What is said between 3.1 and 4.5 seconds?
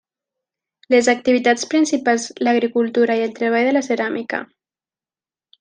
i el treball de la ceràmica.